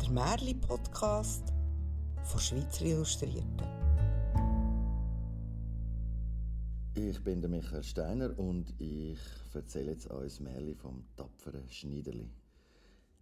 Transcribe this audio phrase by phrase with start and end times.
[0.00, 1.52] der Märli-Podcast
[2.24, 3.66] von Schweizer Illustrierten.
[6.94, 9.18] Ich bin der Michael Steiner und ich
[9.54, 12.30] erzähle jetzt euch Märli vom tapferen Schneiderli.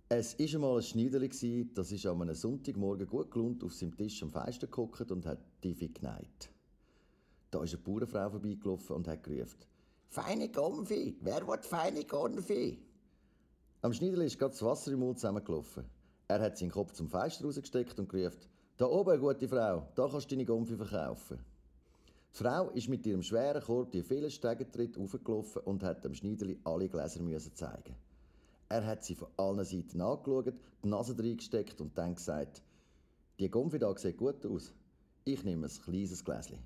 [0.09, 4.23] Es war einmal ein Schneiderli, das ist an einem Sonntagmorgen gut gelohnt auf seinem Tisch
[4.23, 6.51] am Fenster geguckt und hat Tiefel geneigt.
[7.51, 9.65] Da ist eine Bauernfrau vorbeigelaufen und hat gerufen,
[10.09, 11.17] «Feine Gomfi!
[11.21, 12.79] Wer will feine Gomfi?»
[13.83, 15.85] Am Schneiderli ist gerade das Wasser im Mund zusammengelaufen.
[16.29, 20.31] Er hat seinen Kopf zum Fenster rausgesteckt und gerufen, «Da oben, gute Frau, da kannst
[20.31, 21.39] du deine Gomfi verkaufen.»
[22.33, 26.59] Die Frau ist mit ihrem schweren Korb die vielen Stegentritte aufgelaufen und hat dem Schneiderli
[26.65, 27.95] alle Gläser zeigen
[28.75, 30.53] er hat sie von allen Seiten angeschaut,
[30.83, 32.63] die Nase reingesteckt und dann gesagt,
[33.39, 34.73] die Gumpfi da sieht gut aus.
[35.25, 36.59] Ich nehme ein kleines Gläschen.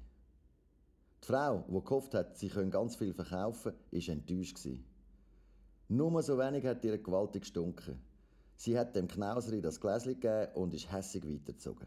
[1.23, 4.59] Die Frau, die gehofft hat, sie können ganz viel verkaufen, war enttäuscht.
[5.89, 8.01] Nur so wenig hat ihr gewaltig gestunken.
[8.59, 11.87] Sie hat dem Knauseri das Gläschen gegeben und ist hässig weitergezogen.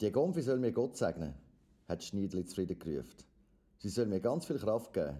[0.00, 1.32] Die Gumpfi soll mir Gott segnen,
[1.86, 3.22] hat Schneidli zufrieden gerufen.
[3.78, 5.16] Sie soll mir ganz viel Kraft geben.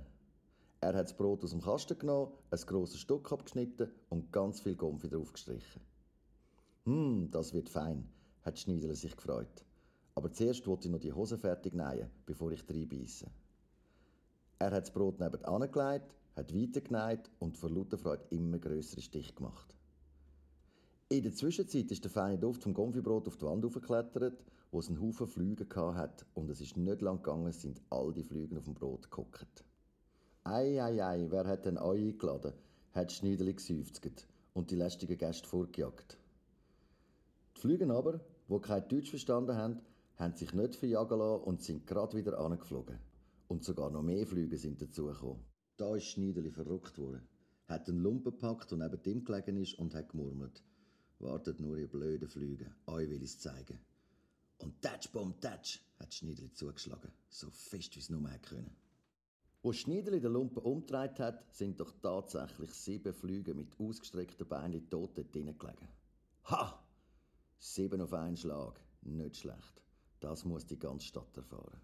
[0.80, 4.74] Er hat das Brot aus dem Kasten genommen, ein grosses Stück abgeschnitten und ganz viel
[4.74, 5.80] Gumpfi draufgestrichen.
[6.84, 8.08] Hm, das wird fein,
[8.42, 9.64] hat Schneiderle sich gefreut.
[10.16, 13.30] Aber zuerst wollte ich noch die Hose fertig nähen, bevor ich reinbeisse.
[14.58, 19.32] Er hat das Brot nebenan gelegt, hat weitergenäht und vor lauter Freude immer größere Stich
[19.36, 19.76] gemacht.
[21.12, 24.88] In der Zwischenzeit ist der feine Duft vom Gonfibrot auf die Wand aufgeklettert, wo es
[24.88, 28.64] einen Haufen Flüge hat und es ist nicht lang gegangen, sind all die Flüge auf
[28.64, 29.62] dem Brot gekocht.
[30.42, 32.54] Ei, ei, ei, wer hat denn euch eingeladen?
[32.94, 36.16] hat Schneiderli geseufzt und die lästigen Gäste vorgejagt.
[37.56, 39.80] Die Flüge aber, wo kein Deutsch verstanden haben,
[40.16, 42.98] haben sich nicht verjagen lassen und sind gerade wieder angeflogen.
[43.48, 45.44] Und sogar noch mehr Flüge sind dazugekommen.
[45.76, 47.28] Da ist Schneiderli verrückt worden,
[47.66, 50.62] hat einen Lumpen gepackt und neben dem gelegen ist und hat gemurmelt.
[51.22, 53.78] Wartet nur, ihr blöden Flüge, euch will ich's zeigen.
[54.58, 58.76] Und tatsch, bom, tatsch, hat Schneiderli zugeschlagen, so fest wie es nur können.
[59.62, 65.16] Wo Schniedeli den Lumpen umgedreht hat, sind doch tatsächlich sieben Flüge mit ausgestreckten Beinen tot
[65.16, 65.88] dort gelegen.
[66.46, 66.82] Ha!
[67.56, 68.80] Sieben auf einen Schlag.
[69.02, 69.82] Nicht schlecht.
[70.18, 71.80] Das muss die ganze Stadt erfahren.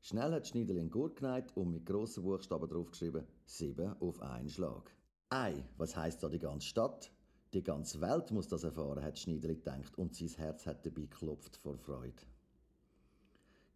[0.00, 4.90] Schnell hat Schniedeli einen Gurt geneigt und mit grossen Buchstaben draufgeschrieben: Sieben auf einen Schlag.
[5.28, 7.12] Ei, was heisst da die ganze Stadt?
[7.54, 11.56] Die ganze Welt muss das erfahren, hat Schniedeli gedacht und sein Herz hat dabei geklopft
[11.56, 12.24] vor Freude.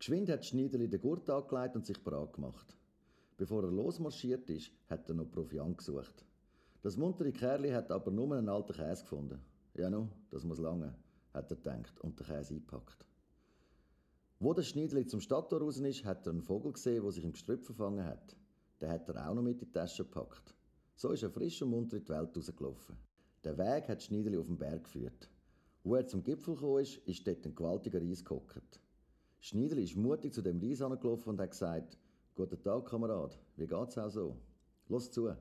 [0.01, 2.77] Geschwind hat Schniedeli den Gurt angelegt und sich bereit gemacht.
[3.37, 6.25] Bevor er losmarschiert ist, hat er noch Proviant gesucht.
[6.83, 9.41] Das muntere Kerli hat aber nur einen alten Käse gefunden.
[9.75, 10.93] Ja, nu, das muss lange,
[11.33, 13.07] hat er gedacht und den Käse eingepackt.
[14.41, 17.31] Wo der Schneidli zum Stadttor raus ist, hat er einen Vogel gesehen, der sich im
[17.31, 18.37] Gestrüpp verfangen hat.
[18.81, 20.53] Den hat er auch noch mit in die Tasche gepackt.
[20.97, 23.08] So ist er frisch und munter in die Welt rausgelaufen.
[23.49, 25.31] Der Weg hat Schneidli auf den Berg geführt.
[25.83, 28.79] Wo er zum Gipfel gekommen ist, ist dort ein gewaltiger Reis gehockt.
[29.41, 31.97] Schneidli ist mutig zu dem Reis angelaufen und hat gesagt,
[32.35, 33.39] Guten Tag, Kamerad.
[33.57, 34.37] Wie geht's auch so?
[34.89, 35.35] Los zu.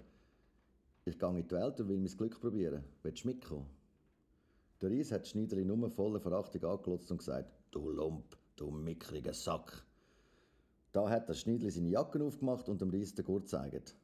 [1.04, 2.86] Ich gehe in die Welt und will mein Glück probieren.
[3.04, 3.66] Willst du mitkommen?
[4.80, 9.86] Der Reis hat Schneiderli nur voller Verachtung angelotzt und gesagt, du Lump, du mickriger Sack.
[10.94, 13.98] Da hat der Schneiderli seine Jacken aufgemacht und dem Reis den Gurt gezeigt.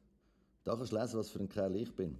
[0.62, 2.18] Da kannst du lesen, was für ein Kerl ich bin.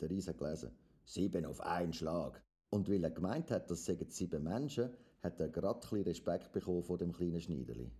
[0.00, 0.70] Der Reis hat gelesen,
[1.04, 2.42] sieben auf einen Schlag.
[2.70, 4.90] Und weil er gemeint hat, das seien sieben Menschen,
[5.22, 7.90] hat er gerade ein Respekt bekommen vor dem kleinen Schneiderli.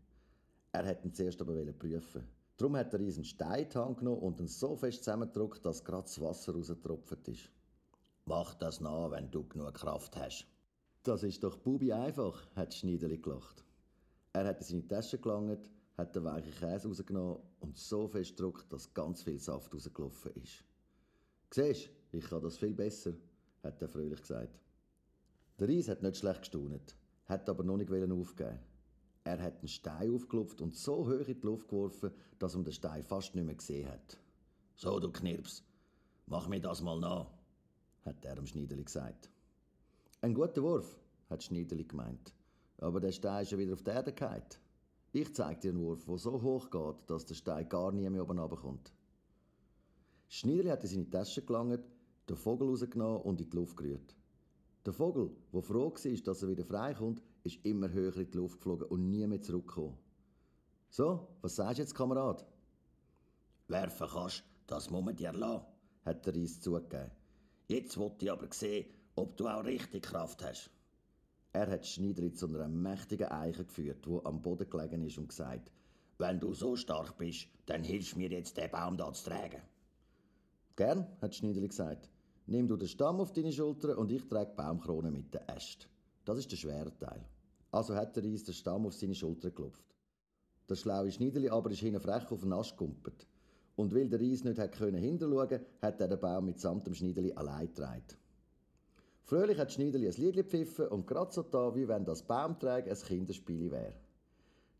[0.73, 4.77] Er hätte ihn zuerst aber prüfen Darum hat er einen Stein genommen und ihn so
[4.77, 7.51] fest zusammengedrückt, dass gerade das Wasser rausgetropft ist.
[8.25, 10.47] Mach das nach, wenn du genug Kraft hast.
[11.05, 13.65] Das ist doch Bubi einfach, hat Schneiderli gelacht.
[14.33, 18.73] Er hat in seine Tasche gelangt, hat den weichen Käse rausgenommen und so fest gedrückt,
[18.73, 20.65] dass ganz viel Saft rausgelaufen ist.
[21.51, 23.15] Siehst, ich kann das viel besser,
[23.63, 24.61] hat er fröhlich gesagt.
[25.59, 28.59] Der Reis hat nicht schlecht gestaunet, hat aber noch nicht aufgeben
[29.29, 32.73] er hat einen Stein aufgelupft und so hoch in die Luft geworfen, dass man den
[32.73, 34.19] Stein fast nicht mehr gesehen hat.
[34.75, 35.63] So, du Knirps,
[36.27, 37.27] mach mir das mal nach,
[38.07, 39.29] hat er dem Schneiderli gesagt.
[40.23, 40.99] Ein guter Wurf,
[41.29, 42.33] hat Schneiderli gemeint.
[42.79, 44.43] Aber der Stein ist ja wieder auf die Erde gefallen.
[45.13, 48.23] Ich zeig dir einen Wurf, der so hoch geht, dass der Stein gar nie mehr
[48.23, 48.93] oben runterkommt.
[50.29, 51.81] Schneiderli hat in seine Tasche gelangt,
[52.29, 54.15] den Vogel rausgenommen und in die Luft gerührt.
[54.85, 58.59] Der Vogel, der froh war, dass er wieder freikommt, ist immer höher in die Luft
[58.59, 59.97] geflogen und nie mehr zurückgekommen.
[60.91, 62.47] So, was sagst du jetzt, Kamerad?
[63.69, 65.65] Werfen kannst, das muss man dir lassen,
[66.05, 67.11] hat der Reis zugegeben.
[67.67, 70.71] Jetzt wollte ich aber sehen, ob du auch richtig Kraft hast.
[71.53, 75.73] Er hat Schneiderli zu einer mächtigen Eiche geführt, wo am Boden gelegen ist und gesagt,
[76.19, 79.63] wenn du so stark bist, dann hilfst mir jetzt, den Baum da zu tragen.
[80.79, 82.09] Gern, hat Schneiderli gesagt.
[82.47, 85.89] Nimm du den Stamm auf deine Schulter und ich trage Baumkrone mit den Ästen.
[86.25, 87.25] Das ist der schwere Teil.
[87.73, 89.97] Also hat der Reis den Stamm auf seine Schulter geklopft.
[90.69, 93.27] Der schlaue Schneideli aber ist hinten frech auf den Ast gumpet.
[93.75, 97.33] Und weil der Reis nicht hat können hinterschauen, hat er den Baum mitsamt dem Schneideli
[97.33, 98.17] allein getragen.
[99.25, 103.03] Fröhlich hat Schneideli ein Lied gepfiffen und gerade so da, wie wenn das Baumtragen ein
[103.03, 103.95] Kinderspiel wäre.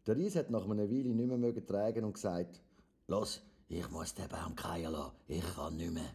[0.07, 2.63] Der Reis hat nach einer Weile nicht mehr tragen und gesagt,
[3.09, 6.13] Los, ich muss den Baum kreien lassen, ich kann nicht mehr.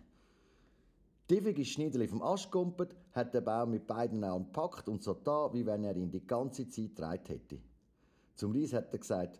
[1.27, 5.13] Tiefig ist Schneideli vom Ast gumpet, hat den Baum mit beiden Augen gepackt und so
[5.13, 7.59] da, wie wenn er ihn die ganze Zeit getragen hätte.
[8.35, 9.39] Zum Reis hat er gesagt,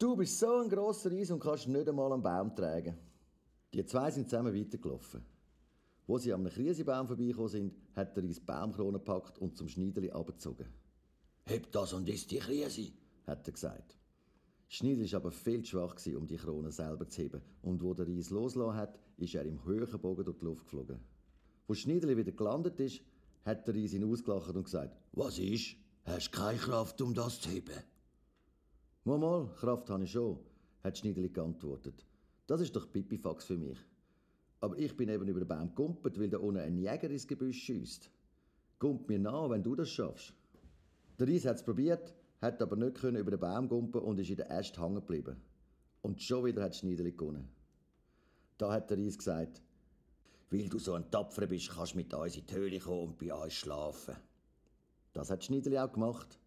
[0.00, 2.96] Du bist so ein grosser Reis und kannst nicht einmal einen Baum tragen.
[3.74, 5.22] Die zwei sind zusammen weitergelaufen.
[6.06, 10.66] Wo sie am Krisebaum vorbeigekommen sind, hat der Reis Baumkrone gepackt und zum Schneideli abgezogen.
[11.44, 12.92] Heb das und ist die Krise,
[13.26, 13.99] hat er gesagt.
[14.72, 17.42] Schneideli war aber viel zu schwach, um die Krone selber zu heben.
[17.60, 21.00] Und wo der Reis losgelassen hat, ist er im höheren Bogen durch die Luft geflogen.
[21.66, 23.02] Wo Schneideli wieder gelandet ist,
[23.44, 25.74] hat der Reis ihn ausgelacht und gesagt, Was ist?
[26.04, 27.82] Hast keine Kraft, um das zu heben?
[29.02, 30.38] Mal, mal, Kraft habe ich schon,
[30.84, 32.06] hat Schneideli geantwortet.
[32.46, 33.78] Das ist doch Pipifax für mich.
[34.60, 37.60] Aber ich bin eben über den Baum gumpet, weil da unten ein Jäger ins Gebüsch
[37.64, 38.08] schießt.
[38.78, 40.32] Gump mir nach, wenn du das schaffst.
[41.18, 44.30] Der Reis hat es probiert, hat aber nicht können über den Baum gumpen und ist
[44.30, 45.36] in der Äste hängen geblieben.
[46.02, 47.48] Und schon wieder hat Schneideli gewonnen.
[48.56, 49.62] Da hat der Reis gesagt,
[50.50, 53.18] weil du so ein Tapfer bist, kannst du mit uns in die Höhle kommen und
[53.18, 54.16] bei uns schlafen.
[55.12, 56.38] Das hat Schneideli auch gemacht.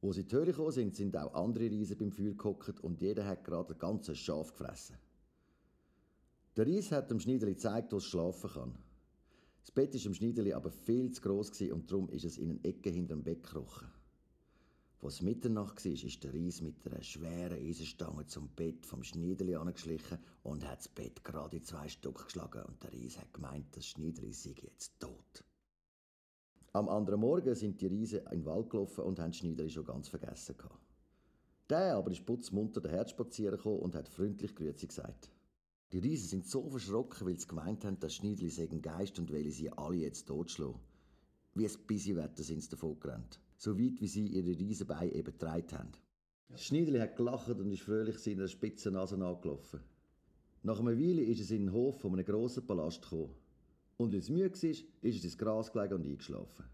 [0.00, 3.00] Wo sie in die Höhle gekommen sind, sind auch andere Riesen beim Feuer gehockt und
[3.02, 4.96] jeder hat gerade ein ganzes Schaf gefressen.
[6.56, 8.74] Der Reis hat dem Schneideli gezeigt, wo es schlafen kann.
[9.60, 12.64] Das Bett war dem Schneideli aber viel zu gross und darum ist es in eine
[12.64, 13.88] Ecke hinter dem Bett gekrochen.
[15.02, 20.18] Als Mitternacht war, ist der Reis mit einer schweren Eisenstange zum Bett vom Schneideli angeschlichen
[20.42, 23.86] und hat das Bett gerade in zwei Stück geschlagen und der Reis hat gemeint, das
[23.86, 25.44] Schneideli sei jetzt tot.
[26.74, 30.08] Am anderen Morgen sind die Riesen in den Wald gelaufen und haben Schneideli schon ganz
[30.08, 30.56] vergessen.
[31.70, 35.30] Der aber ist putzmunter daher spazieren gekommen und hat freundlich Grüezi gesagt.
[35.92, 39.32] Die Riesen sind so verschrocken, weil sie gemeint haben, dass Schneideli sei ein Geist und
[39.32, 40.78] will sie alle jetzt totschlagen.
[41.54, 43.40] Wie ein Bisiwetter sind sie davon gerannt.
[43.62, 45.90] So weit, wie sie ihre Riesenbeine eben getragen haben.
[46.56, 49.80] Schneideli hat gelacht und ist fröhlich seiner spitzen Nase angelaufen.
[50.62, 53.34] Nach einer Weile ist es in den Hof von einem grossen Palast gekommen.
[53.98, 56.64] Und weil es müde war, ist es ins Gras gelegen und eingeschlafen.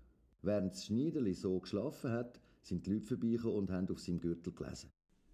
[0.43, 4.53] Während das Schneiderli so geschlafen hat, sind die Leute vorbeigekommen und haben auf seinem Gürtel
[4.53, 4.93] gelesen.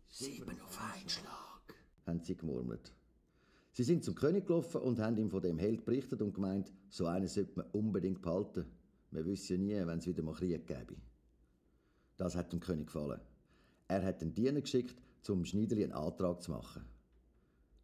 [0.09, 1.75] Sieben auf einen Schlag,
[2.07, 2.95] haben sie gemurmelt.
[3.73, 7.05] Sie sind zum König gelaufen und haben ihm von dem Held berichtet und gemeint, so
[7.05, 8.65] einen sollte man unbedingt behalten.
[9.11, 10.97] Man wüsste ja nie, wenn es wieder mal Krieg gäbe.
[12.23, 13.21] Das hat dem König gefallen.
[13.89, 16.85] Er hat den Diener geschickt, zum Schneiderli einen Antrag zu machen.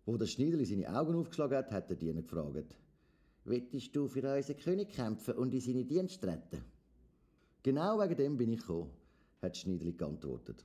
[0.06, 2.76] Wo der Schneiderli seine Augen aufgeschlagen hat, hat der Diener gefragt,
[3.42, 6.64] Wettest du für unseren König kämpfen und in seine Dienste treten?
[7.64, 8.92] Genau wegen dem bin ich gekommen,
[9.42, 10.64] hat Schneidli geantwortet.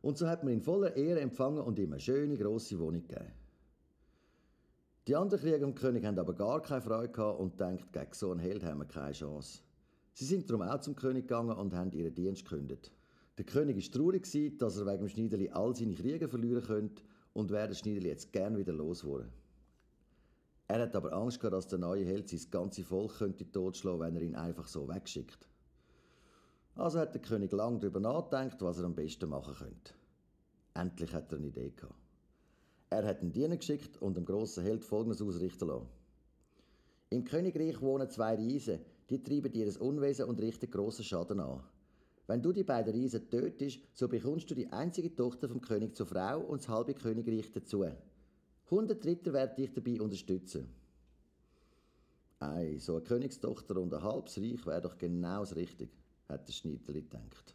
[0.00, 3.30] Und so hat man ihn voller Ehre empfangen und ihm eine schöne, grosse Wohnung gegeben.
[5.06, 8.30] Die anderen Krieger und König haben aber gar keine Freude gehabt und denkt, gegen so
[8.30, 9.60] einen Held haben wir keine Chance.
[10.20, 12.92] Sie sind darum auch zum König gegangen und haben ihren Dienst gekündigt.
[13.38, 17.02] Der König war traurig, dass er wegen dem Schneiderli all seine Krieger verlieren könnte
[17.32, 19.30] und wäre der Schneiderli jetzt gern wieder losgeworden.
[20.68, 24.14] Er hat aber Angst gehabt, dass der neue Held sein ganze Volk könnte totschlagen, wenn
[24.14, 25.48] er ihn einfach so wegschickt.
[26.74, 29.94] Also hat der König lange darüber nachgedacht, was er am besten machen könnte.
[30.74, 31.94] Endlich hat er eine Idee gehabt.
[32.90, 35.88] Er hat einen Diener geschickt und dem grossen Held Folgendes ausrichten lassen.
[37.08, 38.80] Im Königreich wohnen zwei Riesen,
[39.10, 41.62] die treiben dir Unwesen und richten grossen Schaden an.
[42.26, 46.06] Wenn du die beiden Riesen tötest, so bekommst du die einzige Tochter vom König zur
[46.06, 47.84] Frau und das halbe Königreich dazu.
[48.66, 50.68] 100 Ritter werden dich dabei unterstützen.
[52.38, 55.90] Ei, so eine Königstochter und ein halbes Reich wäre doch genau das Richtige,
[56.28, 57.54] hat der Schneiderli gedacht.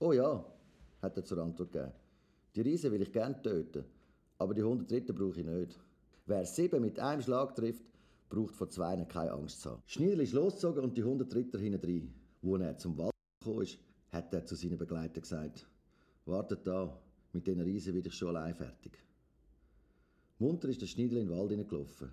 [0.00, 0.44] Oh ja,
[1.00, 1.92] hat er zur Antwort gegeben.
[2.56, 3.84] Die Riesen will ich gern töten,
[4.38, 5.78] aber die 100 Ritter brauche ich nicht.
[6.26, 7.84] Wer sieben mit einem Schlag trifft,
[8.34, 9.82] braucht vor zwei keine Angst zu haben.
[9.86, 12.12] Schneiderli ist losgezogen und die 100 Ritter hinein.
[12.42, 13.78] Wo er zum Wald gekommen ist,
[14.10, 15.66] hat er zu seinen Begleitern gesagt:
[16.26, 17.00] Wartet da,
[17.32, 18.98] mit diesen Riesen bin ich schon allein fertig.
[20.38, 22.10] Munter ist der Schneidel in den Wald hineingelaufen.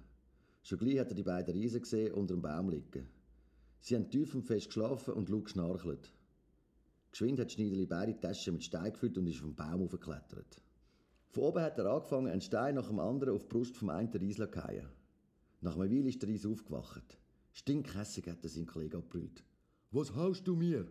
[0.63, 3.10] Schon gleich hat er die beiden Riesen gesehen unter dem Baum liegen.
[3.80, 6.13] Sie haben tief und fest geschlafen und laut geschnarchelt.
[7.12, 10.62] Geschwind hat Schneideli beide Taschen mit Stein gefüllt und ist vom Baum aufgeklettert.
[11.30, 14.10] Von oben hat er angefangen, einen Stein nach dem anderen auf die Brust vom einen
[14.10, 15.00] Riesler zu fallen.
[15.62, 17.18] Nach einer Weile ist der Ries aufgewacht.
[17.53, 19.44] Stinkhässig hat er seinen Kollegen abgebrüllt.
[19.91, 20.88] Was haust du mir?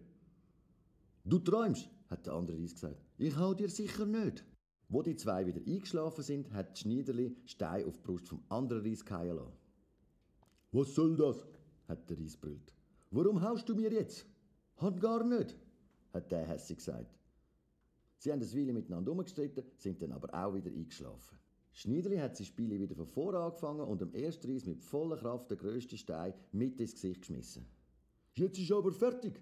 [1.25, 3.05] Du träumst, hat der andere Ries gesagt.
[3.19, 4.45] Ich hau dir sicher nicht.
[4.89, 9.03] Wo die zwei wieder eingeschlafen sind, hat Schneiderli Stein auf die Brust vom anderen Reis
[9.03, 9.53] fallen.
[10.73, 11.47] Was soll das?
[11.89, 12.73] hat der Reis brüllt.
[13.11, 14.25] Warum haust du mir jetzt?
[14.77, 15.57] Hat gar nicht,
[16.13, 17.19] hat der hässig gesagt.
[18.19, 21.39] Sie haben das Weile miteinander umgestritten, sind dann aber auch wieder eingeschlafen.
[21.73, 25.51] Schneidli hat sein Spiel wieder von vorne angefangen und am ersten Reis mit voller Kraft
[25.51, 27.67] den grössten Stein mit ins Gesicht geschmissen.
[28.35, 29.41] Jetzt ist aber fertig,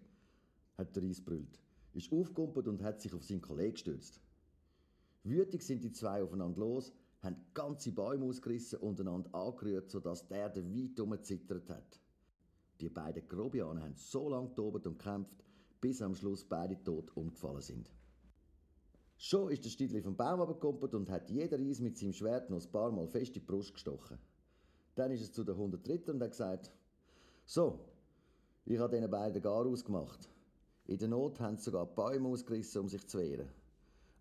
[0.76, 1.58] hat der Reis brüllt,
[1.94, 4.20] ist aufgekumpelt und hat sich auf seinen Kollegen gestürzt.
[5.24, 6.92] Wütig sind die zwei aufeinander los,
[7.22, 12.00] haben ganze Bäume ausgerissen und einander angerührt, sodass der der weit umgezittert hat.
[12.80, 15.44] Die beiden Grobianen haben so lange tobt und gekämpft,
[15.80, 17.90] bis am Schluss beide tot umgefallen sind.
[19.20, 22.64] Schon ist der Stidli vom Baum abgekumpelt und hat jeder Reis mit seinem Schwert noch
[22.64, 24.16] ein paar Mal fest in die Brust gestochen.
[24.94, 26.12] Dann ist es zu den 103.
[26.12, 26.70] und hat gesagt,
[27.44, 27.80] so,
[28.64, 30.28] ich habe diesen beiden gar ausgemacht.
[30.86, 33.48] In der Not haben sie sogar Bäume ausgerissen, um sich zu wehren.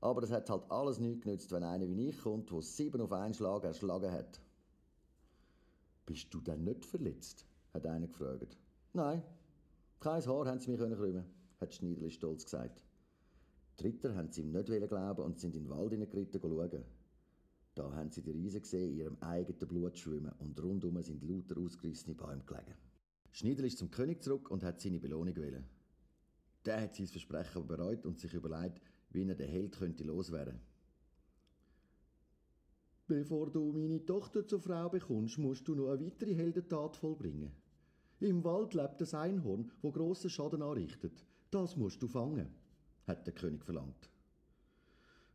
[0.01, 3.11] Aber es hat halt alles nichts genützt, wenn einer wie ich kommt, der sieben auf
[3.11, 4.41] einen Schlag erschlagen hat.
[6.07, 7.45] Bist du denn nicht verletzt?
[7.73, 8.57] hat einer gefragt.
[8.93, 9.21] Nein,
[9.99, 11.25] kein Haar haben sie mir krümmen
[11.59, 12.81] hat Schneiderli stolz gesagt.
[13.79, 16.83] Die Ritter haben sie ihm nicht glauben und sind in den Wald hineingeritten schauen.
[17.75, 21.59] Da haben sie die Riesen gesehen, in ihrem eigenen Blut schwimmen und rundum sind lauter
[21.59, 22.73] ausgerissene Bäume gelegen.
[23.31, 25.63] Schneiderli ist zum König zurück und hat seine Belohnung wählen.
[26.65, 28.81] Der hat sein Versprechen bereut und sich überlegt,
[29.11, 30.59] wie er den Held könnte loswerden.
[33.05, 37.51] Bevor du meine Tochter zur Frau bekommst, musst du noch eine weitere Heldentat vollbringen.
[38.19, 41.25] Im Wald lebt ein Einhorn, wo grossen Schaden anrichtet.
[41.51, 42.49] Das musst du fangen,
[43.07, 44.09] hat der König verlangt.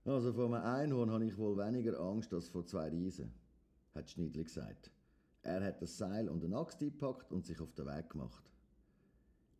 [0.04, 3.32] Also vor einem Einhorn habe ich wohl weniger Angst als vor zwei Riesen,
[3.94, 4.90] hat Schneidli gesagt.
[5.42, 8.44] Er hat das Seil und eine Axt eingepackt und sich auf den Weg gemacht.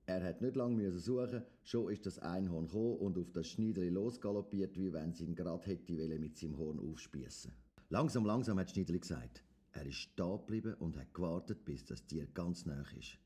[0.07, 4.77] Er hat nicht lange suchen, schon ist das Einhorn gekommen und auf das Schneidli losgaloppiert,
[4.77, 7.53] wie wenn sie ihn gerade hätte mit seinem Horn aufspießen.
[7.89, 9.45] Langsam, langsam hat Schneidli gesagt.
[9.73, 13.17] Er ist stehen geblieben und hat gewartet, bis das Tier ganz nah ist.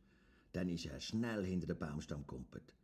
[0.52, 2.74] Dann ist er schnell hinter den Baumstamm gekumpelt.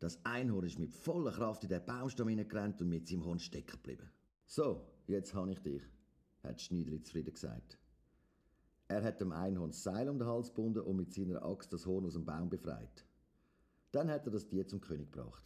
[0.00, 3.72] Das Einhorn ist mit voller Kraft in den Baumstamm hineingerannt und mit seinem Horn stecken
[3.72, 4.10] geblieben.
[4.46, 5.82] So, jetzt habe ich dich,
[6.42, 7.78] hat Schneidli zufrieden gesagt.
[8.88, 11.84] Er hat dem Einhorn das Seil um den Hals gebunden und mit seiner Axt das
[11.84, 13.04] Horn aus dem Baum befreit.
[13.92, 15.44] Dann hat er das Tier zum König gebracht.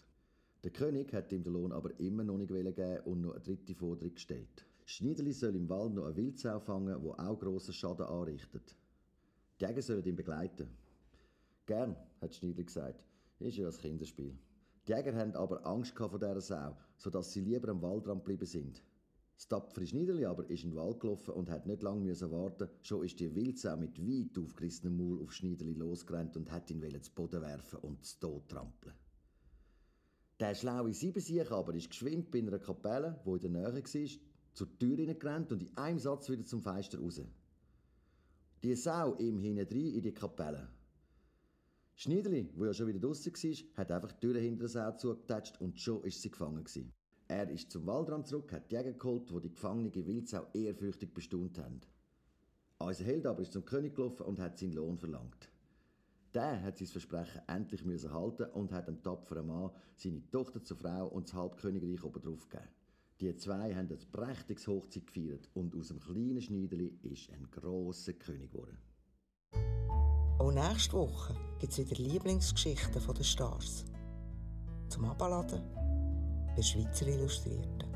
[0.62, 3.74] Der König hat ihm den Lohn aber immer noch nicht geben und noch eine dritte
[3.74, 4.64] Forderung gestellt.
[4.86, 8.76] Schneideli soll im Wald noch eine Wildsau fangen, wo auch grossen Schaden anrichtet.
[9.58, 10.68] Die Jäger sollen ihn begleiten.
[11.66, 13.02] Gern, hat Schneidli gesagt.
[13.44, 14.38] Ist ja ein Kinderspiel.
[14.88, 18.82] Die Jäger haben aber Angst vor dieser Sau, sodass sie lieber am Waldrand geblieben sind.
[19.36, 23.04] Das tapfere Schneideli aber ist in den Wald gelaufen und hat nicht lange warten Schon
[23.04, 27.42] ist die Wildsau mit weit aufgerissenem Maul auf Schneideli losgerannt und hat ihn zu Boden
[27.42, 28.94] werfen und zu Tod trampeln.
[30.40, 34.20] Der schlaue Siebensiech aber ist geschwind bei einer Kapelle, wo in der Nähe war,
[34.54, 37.20] zur Tür hineingerannt und in einem Satz wieder zum Fenster raus.
[38.62, 40.66] Die Sau ihm hinein in die Kapelle.
[41.96, 45.60] Schneidli, wo ja schon wieder draussen war, hat einfach die Tür hinter der Sau zugetatscht
[45.60, 46.92] und schon ist sie gefangen gewesen.
[47.28, 51.58] Er ist zum Waldrand zurück, hat die Jäger geholt, wo die gefangene Wildsau ehrfürchtig bestaunt
[51.58, 51.80] haben.
[52.78, 55.48] Unser Held aber ist zum König gelaufen und hat seinen Lohn verlangt.
[56.34, 60.76] Der hat sein Versprechen endlich müssen halten und hat einem tapferen Mann seine Tochter zur
[60.76, 62.68] Frau und das Halbkönigreich obendrauf gegeben.
[63.20, 68.14] Die zwei haben ein prächtiges Hochzeit gefeiert und aus dem kleinen Schneiderli ist ein grosser
[68.14, 68.76] König geworden.
[70.38, 73.84] Auch nächste Woche gibt es wieder Lieblingsgeschichten der Stars.
[74.88, 75.62] Zum Abladen
[76.56, 77.93] bei Schweizer Illustrierten.